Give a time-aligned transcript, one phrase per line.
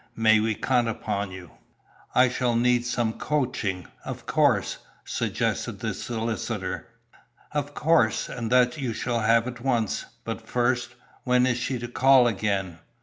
[0.15, 1.51] May we count upon you?"
[2.15, 6.87] "I shall need some coaching, of course," suggested the solicitor.
[7.51, 10.07] "Of course; and that you shall have at once.
[10.23, 12.79] But first, when is she to call again?"